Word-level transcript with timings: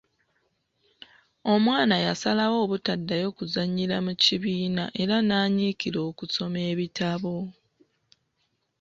Omwana 1.53 1.95
yasalawo 2.05 2.55
obutaddayo 2.65 3.27
kuzannyira 3.37 3.95
mu 4.05 4.13
kibiina 4.23 4.83
era 5.01 5.15
n'anyiikira 5.23 5.99
okusoma 6.09 6.59
ebitabo. 6.71 7.35